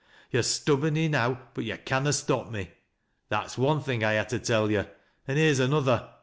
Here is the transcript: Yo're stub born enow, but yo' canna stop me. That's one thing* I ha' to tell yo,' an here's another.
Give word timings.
Yo're 0.31 0.41
stub 0.41 0.81
born 0.81 0.97
enow, 0.97 1.37
but 1.53 1.63
yo' 1.63 1.77
canna 1.77 2.11
stop 2.11 2.49
me. 2.49 2.71
That's 3.29 3.55
one 3.55 3.81
thing* 3.83 4.03
I 4.03 4.19
ha' 4.19 4.27
to 4.29 4.39
tell 4.39 4.71
yo,' 4.71 4.87
an 5.27 5.37
here's 5.37 5.59
another. 5.59 6.09